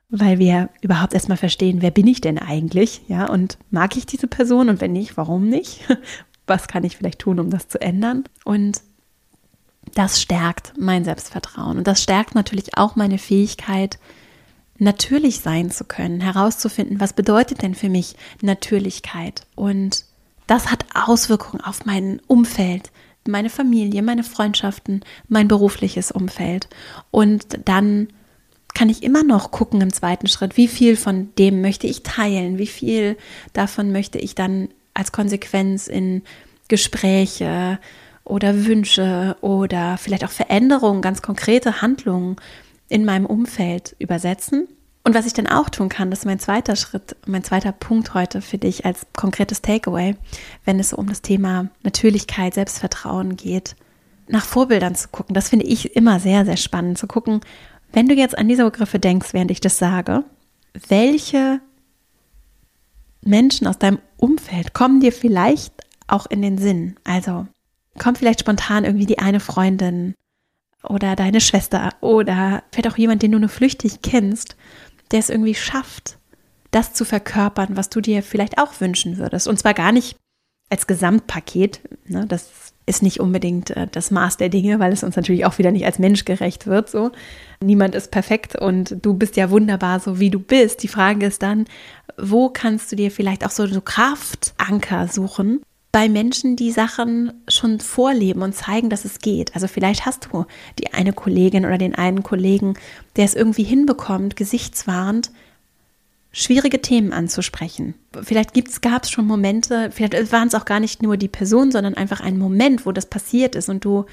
[0.09, 3.01] weil wir überhaupt erstmal verstehen, wer bin ich denn eigentlich?
[3.07, 5.81] Ja, und mag ich diese Person und wenn nicht, warum nicht?
[6.47, 8.23] Was kann ich vielleicht tun, um das zu ändern?
[8.45, 8.81] Und
[9.95, 13.99] das stärkt mein Selbstvertrauen und das stärkt natürlich auch meine Fähigkeit,
[14.79, 19.47] natürlich sein zu können, herauszufinden, was bedeutet denn für mich Natürlichkeit?
[19.55, 20.05] Und
[20.45, 22.91] das hat Auswirkungen auf mein Umfeld,
[23.27, 26.67] meine Familie, meine Freundschaften, mein berufliches Umfeld.
[27.11, 28.07] Und dann
[28.73, 32.57] kann ich immer noch gucken im zweiten Schritt, wie viel von dem möchte ich teilen,
[32.57, 33.17] wie viel
[33.53, 36.21] davon möchte ich dann als Konsequenz in
[36.67, 37.79] Gespräche
[38.23, 42.35] oder Wünsche oder vielleicht auch Veränderungen, ganz konkrete Handlungen
[42.89, 44.67] in meinem Umfeld übersetzen
[45.07, 48.13] und was ich dann auch tun kann, das ist mein zweiter Schritt, mein zweiter Punkt
[48.13, 50.17] heute für dich als konkretes Takeaway,
[50.65, 53.77] wenn es um das Thema Natürlichkeit, Selbstvertrauen geht,
[54.27, 55.33] nach Vorbildern zu gucken.
[55.33, 57.39] Das finde ich immer sehr, sehr spannend zu gucken,
[57.93, 60.25] wenn du jetzt an diese Begriffe denkst, während ich das sage,
[60.89, 61.61] welche
[63.21, 65.73] Menschen aus deinem Umfeld kommen dir vielleicht
[66.07, 66.97] auch in den Sinn?
[67.05, 67.47] Also
[67.97, 70.15] kommt vielleicht spontan irgendwie die eine Freundin
[70.83, 74.57] oder deine Schwester oder vielleicht auch jemand, den du nur flüchtig kennst
[75.11, 76.17] der es irgendwie schafft,
[76.71, 79.47] das zu verkörpern, was du dir vielleicht auch wünschen würdest.
[79.47, 80.17] Und zwar gar nicht
[80.69, 81.81] als Gesamtpaket.
[82.07, 82.25] Ne?
[82.27, 85.71] Das ist nicht unbedingt äh, das Maß der Dinge, weil es uns natürlich auch wieder
[85.71, 86.89] nicht als Mensch gerecht wird.
[86.89, 87.11] So,
[87.61, 90.83] niemand ist perfekt und du bist ja wunderbar, so wie du bist.
[90.83, 91.65] Die Frage ist dann,
[92.17, 95.61] wo kannst du dir vielleicht auch so, so Kraftanker suchen,
[95.97, 99.55] bei Menschen, die Sachen schon vorleben und zeigen, dass es geht.
[99.55, 100.45] Also vielleicht hast du
[100.77, 102.75] die eine Kollegin oder den einen Kollegen,
[103.15, 105.31] der es irgendwie hinbekommt, gesichtswahrend
[106.31, 107.95] schwierige Themen anzusprechen.
[108.21, 111.95] Vielleicht gab es schon Momente, vielleicht waren es auch gar nicht nur die Person, sondern
[111.95, 114.05] einfach ein Moment, wo das passiert ist und du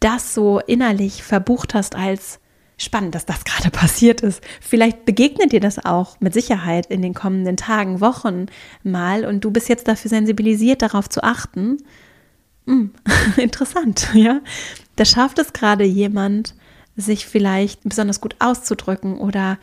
[0.00, 2.40] das so innerlich verbucht hast als
[2.82, 4.42] spannend, dass das gerade passiert ist.
[4.60, 8.46] Vielleicht begegnet dir das auch mit Sicherheit in den kommenden Tagen, Wochen
[8.82, 11.78] mal und du bist jetzt dafür sensibilisiert, darauf zu achten.
[12.66, 12.92] Hm,
[13.36, 14.40] interessant, ja.
[14.96, 16.54] Da schafft es gerade jemand,
[16.96, 19.58] sich vielleicht besonders gut auszudrücken oder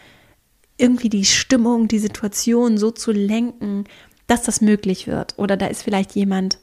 [0.78, 3.86] irgendwie die Stimmung, die Situation so zu lenken,
[4.28, 5.38] dass das möglich wird.
[5.38, 6.60] Oder da ist vielleicht jemand,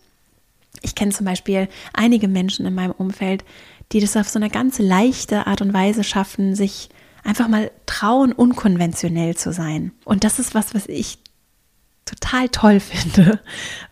[0.83, 3.45] ich kenne zum Beispiel einige Menschen in meinem Umfeld,
[3.93, 6.89] die das auf so eine ganz leichte Art und Weise schaffen, sich
[7.25, 9.93] einfach mal trauen, unkonventionell zu sein.
[10.05, 11.19] Und das ist was, was ich
[12.07, 13.41] total toll finde.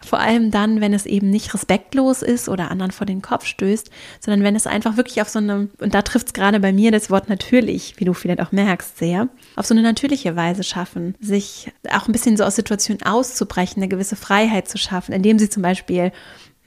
[0.00, 3.90] Vor allem dann, wenn es eben nicht respektlos ist oder anderen vor den Kopf stößt,
[4.20, 6.92] sondern wenn es einfach wirklich auf so eine, und da trifft es gerade bei mir
[6.92, 11.16] das Wort natürlich, wie du vielleicht auch merkst, sehr, auf so eine natürliche Weise schaffen,
[11.20, 15.50] sich auch ein bisschen so aus Situationen auszubrechen, eine gewisse Freiheit zu schaffen, indem sie
[15.50, 16.12] zum Beispiel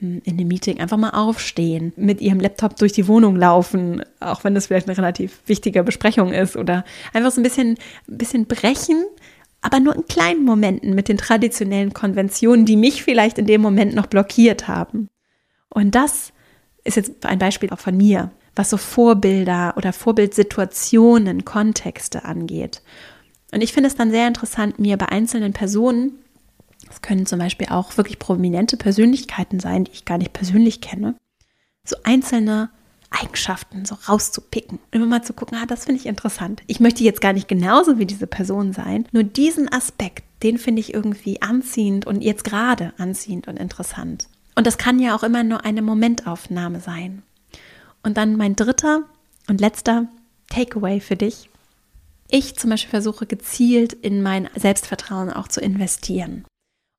[0.00, 4.54] in dem Meeting einfach mal aufstehen, mit ihrem Laptop durch die Wohnung laufen, auch wenn
[4.54, 7.76] das vielleicht eine relativ wichtige Besprechung ist oder einfach so ein bisschen,
[8.08, 9.04] ein bisschen brechen,
[9.60, 13.94] aber nur in kleinen Momenten mit den traditionellen Konventionen, die mich vielleicht in dem Moment
[13.94, 15.08] noch blockiert haben.
[15.68, 16.32] Und das
[16.84, 22.82] ist jetzt ein Beispiel auch von mir, was so Vorbilder oder Vorbildsituationen, Kontexte angeht.
[23.52, 26.18] Und ich finde es dann sehr interessant, mir bei einzelnen Personen,
[26.90, 31.14] es können zum Beispiel auch wirklich prominente Persönlichkeiten sein, die ich gar nicht persönlich kenne,
[31.84, 32.70] so einzelne
[33.10, 34.78] Eigenschaften so rauszupicken.
[34.90, 36.62] Immer mal zu gucken, ah, das finde ich interessant.
[36.66, 40.80] Ich möchte jetzt gar nicht genauso wie diese Person sein, nur diesen Aspekt, den finde
[40.80, 44.28] ich irgendwie anziehend und jetzt gerade anziehend und interessant.
[44.54, 47.22] Und das kann ja auch immer nur eine Momentaufnahme sein.
[48.02, 49.02] Und dann mein dritter
[49.48, 50.06] und letzter
[50.50, 51.48] Takeaway für dich.
[52.30, 56.44] Ich zum Beispiel versuche gezielt in mein Selbstvertrauen auch zu investieren.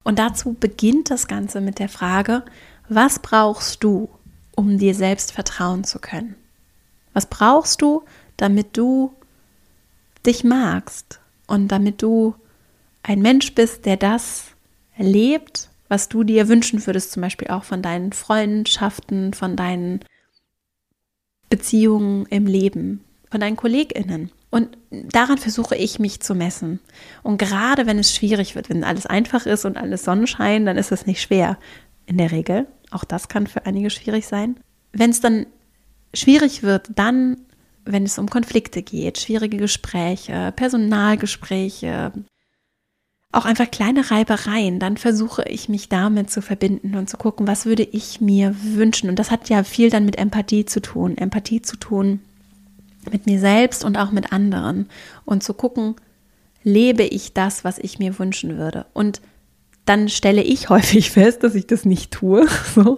[0.03, 2.43] Und dazu beginnt das Ganze mit der Frage,
[2.87, 4.09] was brauchst du,
[4.55, 6.35] um dir selbst vertrauen zu können?
[7.13, 8.03] Was brauchst du,
[8.37, 9.13] damit du
[10.25, 12.35] dich magst und damit du
[13.03, 14.47] ein Mensch bist, der das
[14.95, 20.01] erlebt, was du dir wünschen würdest, zum Beispiel auch von deinen Freundschaften, von deinen
[21.49, 24.31] Beziehungen im Leben, von deinen KollegInnen.
[24.51, 26.79] Und daran versuche ich mich zu messen.
[27.21, 30.91] Und gerade wenn es schwierig wird, wenn alles einfach ist und alles Sonnenschein, dann ist
[30.91, 31.57] es nicht schwer.
[32.07, 32.65] In der Regel.
[32.89, 34.59] Auch das kann für einige schwierig sein.
[34.91, 35.45] Wenn es dann
[36.15, 37.37] schwierig wird, dann,
[37.85, 42.11] wenn es um Konflikte geht, schwierige Gespräche, Personalgespräche,
[43.31, 47.67] auch einfach kleine Reibereien, dann versuche ich mich damit zu verbinden und zu gucken, was
[47.67, 49.07] würde ich mir wünschen.
[49.07, 51.15] Und das hat ja viel dann mit Empathie zu tun.
[51.15, 52.21] Empathie zu tun
[53.11, 54.89] mit mir selbst und auch mit anderen.
[55.25, 55.95] Und zu gucken,
[56.63, 58.85] lebe ich das, was ich mir wünschen würde.
[58.93, 59.21] Und
[59.85, 62.47] dann stelle ich häufig fest, dass ich das nicht tue.
[62.75, 62.97] So.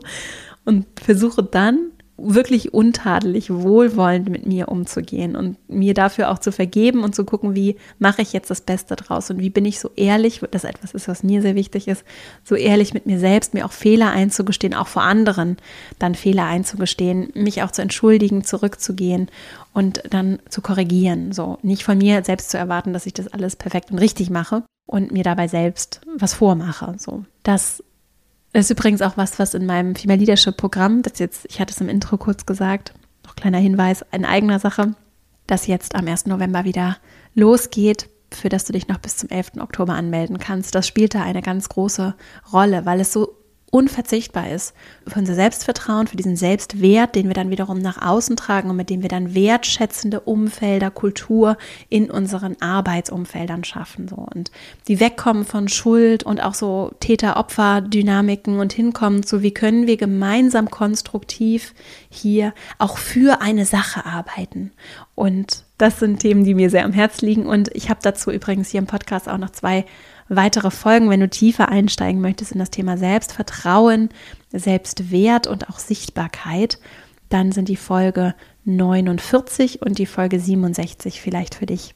[0.64, 1.92] Und versuche dann
[2.24, 7.56] wirklich untadelig, wohlwollend mit mir umzugehen und mir dafür auch zu vergeben und zu gucken,
[7.56, 10.94] wie mache ich jetzt das Beste draus und wie bin ich so ehrlich, das etwas
[10.94, 12.04] ist, was mir sehr wichtig ist,
[12.44, 15.58] so ehrlich mit mir selbst, mir auch Fehler einzugestehen, auch vor anderen
[16.00, 19.28] dann Fehler einzugestehen, mich auch zu entschuldigen, zurückzugehen
[19.74, 23.56] und dann zu korrigieren, so nicht von mir selbst zu erwarten, dass ich das alles
[23.56, 26.96] perfekt und richtig mache, und mir dabei selbst was vormache.
[26.98, 27.82] So, das
[28.54, 31.82] ist übrigens auch was, was in meinem Female Leadership Programm, das jetzt, ich hatte es
[31.82, 32.94] im Intro kurz gesagt,
[33.26, 34.94] noch kleiner Hinweis, in eigener Sache,
[35.48, 36.26] das jetzt am 1.
[36.26, 36.98] November wieder
[37.34, 39.54] losgeht, für das du dich noch bis zum 11.
[39.60, 40.76] Oktober anmelden kannst.
[40.76, 42.16] Das spielt da eine ganz große
[42.52, 43.38] Rolle, weil es so
[43.72, 44.74] unverzichtbar ist
[45.08, 48.90] für unser Selbstvertrauen, für diesen Selbstwert, den wir dann wiederum nach außen tragen und mit
[48.90, 51.58] dem wir dann wertschätzende Umfelder, Kultur
[51.90, 54.10] in unseren Arbeitsumfeldern schaffen.
[54.10, 54.28] So.
[54.36, 54.52] Und
[54.88, 60.70] die wegkommen von Schuld und auch so Täter-Opfer-Dynamiken und hinkommen zu, wie können wir gemeinsam
[60.70, 61.74] konstruktiv
[62.10, 64.72] hier auch für eine Sache arbeiten.
[65.16, 67.46] Und das sind Themen, die mir sehr am Herz liegen.
[67.46, 69.86] Und ich habe dazu übrigens hier im Podcast auch noch zwei
[70.36, 74.10] weitere Folgen, wenn du tiefer einsteigen möchtest in das Thema Selbstvertrauen,
[74.52, 76.80] Selbstwert und auch Sichtbarkeit,
[77.30, 78.34] dann sind die Folge
[78.66, 81.96] 49 und die Folge 67 vielleicht für dich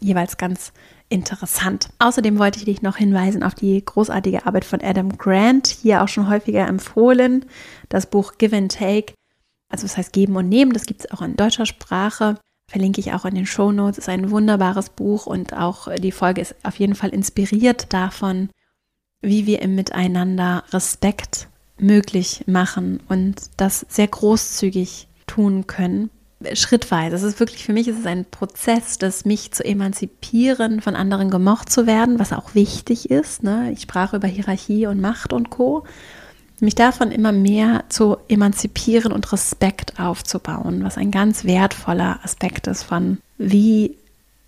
[0.00, 0.72] jeweils ganz
[1.08, 1.90] interessant.
[1.98, 6.08] Außerdem wollte ich dich noch hinweisen auf die großartige Arbeit von Adam Grant, hier auch
[6.08, 7.44] schon häufiger empfohlen,
[7.88, 9.14] das Buch Give and Take,
[9.68, 12.38] also das heißt Geben und Nehmen, das gibt es auch in deutscher Sprache
[12.70, 13.98] verlinke ich auch in den Show Notes.
[13.98, 18.48] Ist ein wunderbares Buch und auch die Folge ist auf jeden Fall inspiriert davon,
[19.20, 26.10] wie wir im Miteinander Respekt möglich machen und das sehr großzügig tun können.
[26.54, 27.16] Schrittweise.
[27.16, 31.28] Es ist wirklich für mich, es ist ein Prozess, das mich zu emanzipieren, von anderen
[31.28, 33.42] gemocht zu werden, was auch wichtig ist.
[33.42, 33.72] Ne?
[33.72, 35.84] Ich sprach über Hierarchie und Macht und Co
[36.62, 42.82] mich davon immer mehr zu emanzipieren und Respekt aufzubauen, was ein ganz wertvoller Aspekt ist
[42.82, 43.96] von, wie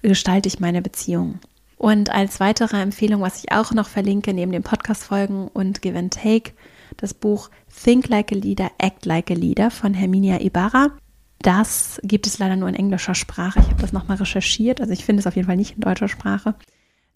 [0.03, 1.39] gestalte ich meine Beziehung.
[1.79, 6.15] Und als weitere Empfehlung, was ich auch noch verlinke, neben den Podcast-Folgen und Give and
[6.15, 6.53] Take,
[6.97, 7.51] das Buch
[7.83, 10.93] Think Like a Leader, Act Like a Leader von Herminia Ibarra.
[11.41, 13.59] Das gibt es leider nur in englischer Sprache.
[13.59, 14.81] Ich habe das nochmal recherchiert.
[14.81, 16.55] Also ich finde es auf jeden Fall nicht in deutscher Sprache.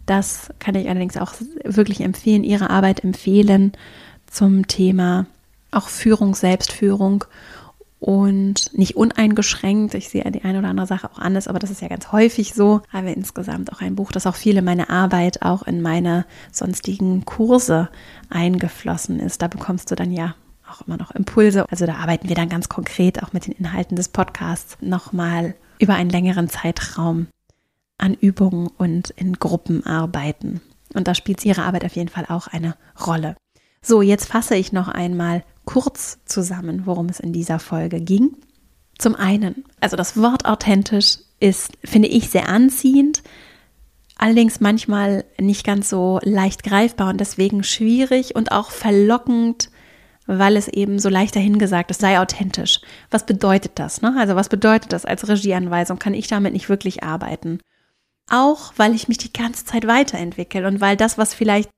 [0.04, 3.72] Das kann ich allerdings auch wirklich empfehlen, Ihre Arbeit empfehlen
[4.36, 5.24] zum Thema
[5.70, 7.24] auch Führung, Selbstführung
[7.98, 9.94] und nicht uneingeschränkt.
[9.94, 12.52] Ich sehe die eine oder andere Sache auch anders, aber das ist ja ganz häufig
[12.52, 12.82] so.
[12.92, 17.88] Aber insgesamt auch ein Buch, das auch viele meine Arbeit auch in meine sonstigen Kurse
[18.28, 19.40] eingeflossen ist.
[19.40, 20.34] Da bekommst du dann ja
[20.70, 21.64] auch immer noch Impulse.
[21.70, 25.94] Also da arbeiten wir dann ganz konkret auch mit den Inhalten des Podcasts nochmal über
[25.94, 27.28] einen längeren Zeitraum
[27.96, 30.60] an Übungen und in Gruppen arbeiten.
[30.92, 33.36] Und da spielt ihre Arbeit auf jeden Fall auch eine Rolle.
[33.88, 38.36] So, jetzt fasse ich noch einmal kurz zusammen, worum es in dieser Folge ging.
[38.98, 43.22] Zum einen, also das Wort authentisch ist, finde ich, sehr anziehend,
[44.16, 49.70] allerdings manchmal nicht ganz so leicht greifbar und deswegen schwierig und auch verlockend
[50.28, 52.80] weil es eben so leicht dahingesagt ist, sei authentisch.
[53.12, 54.02] Was bedeutet das?
[54.02, 54.12] Ne?
[54.18, 56.00] Also was bedeutet das als Regieanweisung?
[56.00, 57.60] Kann ich damit nicht wirklich arbeiten?
[58.28, 61.70] Auch weil ich mich die ganze Zeit weiterentwickle und weil das, was vielleicht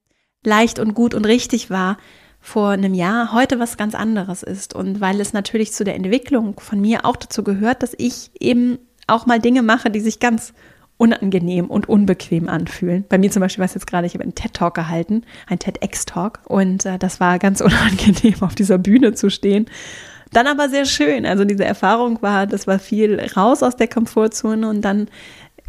[0.45, 1.99] leicht und gut und richtig war
[2.41, 6.59] vor einem Jahr, heute was ganz anderes ist und weil es natürlich zu der Entwicklung
[6.61, 10.53] von mir auch dazu gehört, dass ich eben auch mal Dinge mache, die sich ganz
[10.97, 13.05] unangenehm und unbequem anfühlen.
[13.09, 16.41] Bei mir zum Beispiel war es jetzt gerade, ich habe einen TED-Talk gehalten, ein TEDx-Talk
[16.45, 19.67] und äh, das war ganz unangenehm, auf dieser Bühne zu stehen.
[20.33, 21.25] Dann aber sehr schön.
[21.25, 25.09] Also diese Erfahrung war, das war viel raus aus der Komfortzone und dann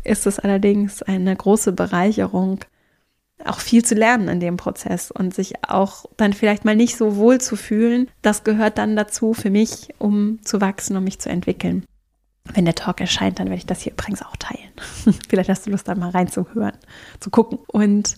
[0.03, 2.59] ist es allerdings eine große Bereicherung,
[3.45, 7.15] auch viel zu lernen in dem Prozess und sich auch dann vielleicht mal nicht so
[7.15, 8.09] wohl zu fühlen.
[8.21, 11.85] Das gehört dann dazu für mich, um zu wachsen, um mich zu entwickeln.
[12.53, 14.71] Wenn der Talk erscheint, dann werde ich das hier übrigens auch teilen.
[15.29, 16.77] Vielleicht hast du Lust, da mal reinzuhören,
[17.19, 17.59] zu gucken.
[17.67, 18.17] Und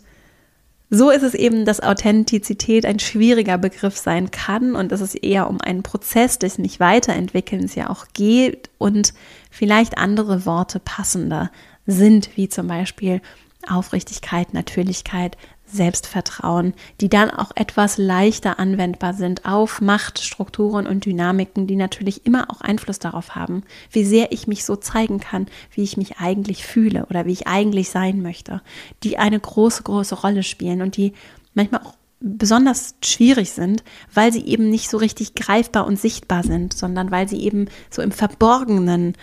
[0.89, 5.49] so ist es eben, dass Authentizität ein schwieriger Begriff sein kann und dass es eher
[5.49, 9.13] um einen Prozess des mich weiterentwickelns ja auch geht und
[9.49, 11.51] vielleicht andere Worte passender
[11.86, 13.21] sind, wie zum Beispiel
[13.67, 21.76] Aufrichtigkeit, Natürlichkeit, Selbstvertrauen, die dann auch etwas leichter anwendbar sind auf Machtstrukturen und Dynamiken, die
[21.76, 25.97] natürlich immer auch Einfluss darauf haben, wie sehr ich mich so zeigen kann, wie ich
[25.97, 28.62] mich eigentlich fühle oder wie ich eigentlich sein möchte,
[29.04, 31.13] die eine große, große Rolle spielen und die
[31.54, 36.74] manchmal auch besonders schwierig sind, weil sie eben nicht so richtig greifbar und sichtbar sind,
[36.74, 39.15] sondern weil sie eben so im Verborgenen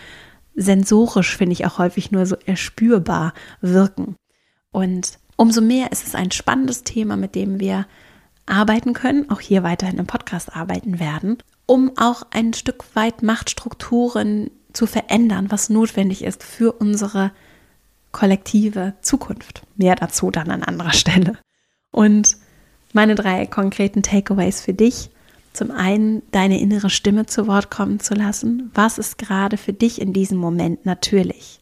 [0.55, 4.15] sensorisch, finde ich auch häufig nur so erspürbar wirken.
[4.71, 7.87] Und Umso mehr ist es ein spannendes Thema, mit dem wir
[8.45, 14.51] arbeiten können, auch hier weiterhin im Podcast arbeiten werden, um auch ein Stück weit Machtstrukturen
[14.73, 17.31] zu verändern, was notwendig ist für unsere
[18.11, 19.61] kollektive Zukunft.
[19.77, 21.37] Mehr dazu dann an anderer Stelle.
[21.91, 22.35] Und
[22.91, 25.09] meine drei konkreten Takeaways für dich.
[25.53, 28.71] Zum einen, deine innere Stimme zu Wort kommen zu lassen.
[28.73, 31.58] Was ist gerade für dich in diesem Moment natürlich?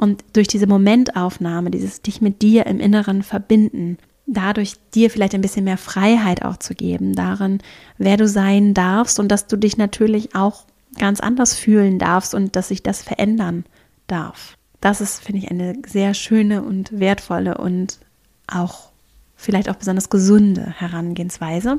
[0.00, 5.42] Und durch diese Momentaufnahme, dieses dich mit dir im Inneren verbinden, dadurch dir vielleicht ein
[5.42, 7.58] bisschen mehr Freiheit auch zu geben, darin,
[7.98, 10.64] wer du sein darfst und dass du dich natürlich auch
[10.98, 13.66] ganz anders fühlen darfst und dass sich das verändern
[14.06, 14.56] darf.
[14.80, 17.98] Das ist, finde ich, eine sehr schöne und wertvolle und
[18.46, 18.92] auch
[19.36, 21.78] vielleicht auch besonders gesunde Herangehensweise.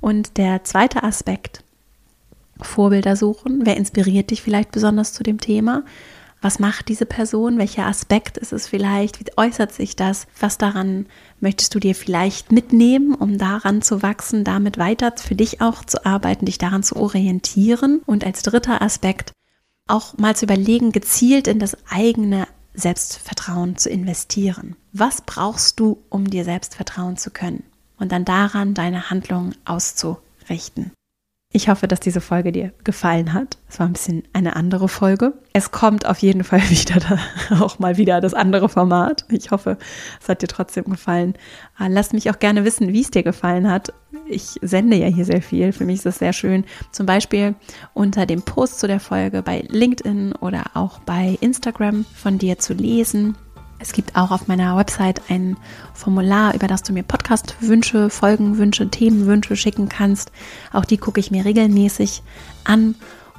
[0.00, 1.62] Und der zweite Aspekt,
[2.60, 3.60] Vorbilder suchen.
[3.66, 5.84] Wer inspiriert dich vielleicht besonders zu dem Thema?
[6.42, 7.56] Was macht diese Person?
[7.56, 9.20] Welcher Aspekt ist es vielleicht?
[9.20, 10.26] Wie äußert sich das?
[10.40, 11.06] Was daran
[11.40, 16.04] möchtest du dir vielleicht mitnehmen, um daran zu wachsen, damit weiter für dich auch zu
[16.04, 18.02] arbeiten, dich daran zu orientieren?
[18.06, 19.32] Und als dritter Aspekt
[19.86, 24.74] auch mal zu überlegen, gezielt in das eigene Selbstvertrauen zu investieren.
[24.92, 27.62] Was brauchst du, um dir selbst vertrauen zu können?
[27.98, 30.90] Und dann daran deine Handlungen auszurichten.
[31.54, 33.58] Ich hoffe, dass diese Folge dir gefallen hat.
[33.68, 35.34] Es war ein bisschen eine andere Folge.
[35.52, 39.26] Es kommt auf jeden Fall wieder da, auch mal wieder das andere Format.
[39.28, 39.76] Ich hoffe,
[40.20, 41.34] es hat dir trotzdem gefallen.
[41.76, 43.92] Ah, lass mich auch gerne wissen, wie es dir gefallen hat.
[44.26, 45.72] Ich sende ja hier sehr viel.
[45.72, 46.64] Für mich ist es sehr schön.
[46.90, 47.54] Zum Beispiel
[47.92, 52.72] unter dem Post zu der Folge bei LinkedIn oder auch bei Instagram von dir zu
[52.72, 53.36] lesen
[53.82, 55.56] es gibt auch auf meiner Website ein
[55.92, 60.30] Formular, über das du mir Podcast-Wünsche, Folgenwünsche, Themenwünsche schicken kannst.
[60.72, 62.22] Auch die gucke ich mir regelmäßig
[62.62, 62.94] an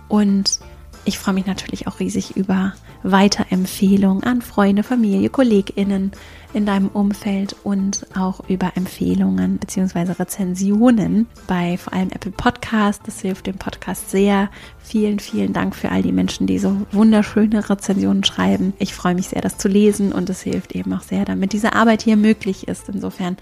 [0.09, 0.59] und
[1.05, 2.73] ich freue mich natürlich auch riesig über
[3.03, 6.11] Weiterempfehlungen an Freunde, Familie, KollegInnen
[6.53, 10.13] in deinem Umfeld und auch über Empfehlungen bzw.
[10.13, 13.01] Rezensionen bei vor allem Apple Podcast.
[13.05, 14.49] Das hilft dem Podcast sehr.
[14.79, 18.73] Vielen, vielen Dank für all die Menschen, die so wunderschöne Rezensionen schreiben.
[18.79, 21.73] Ich freue mich sehr, das zu lesen und es hilft eben auch sehr, damit diese
[21.73, 22.89] Arbeit hier möglich ist.
[22.89, 23.37] Insofern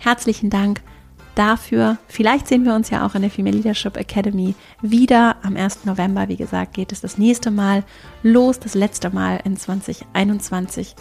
[0.00, 0.82] herzlichen Dank
[1.36, 1.98] dafür.
[2.08, 5.36] Vielleicht sehen wir uns ja auch in der Female Leadership Academy wieder.
[5.42, 5.84] Am 1.
[5.84, 7.84] November, wie gesagt, geht es das nächste Mal
[8.22, 10.96] los, das letzte Mal in 2021.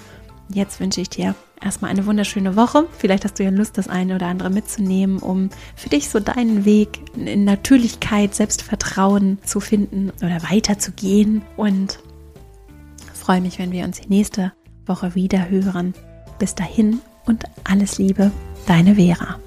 [0.49, 2.87] Jetzt wünsche ich dir erstmal eine wunderschöne Woche.
[2.97, 6.65] Vielleicht hast du ja Lust, das eine oder andere mitzunehmen, um für dich so deinen
[6.65, 11.41] Weg in Natürlichkeit, Selbstvertrauen zu finden oder weiterzugehen.
[11.57, 11.99] Und
[13.25, 14.53] freue mich, wenn wir uns nächste
[14.85, 15.95] Woche wieder hören.
[16.37, 18.31] Bis dahin und alles Liebe,
[18.67, 19.39] deine Vera.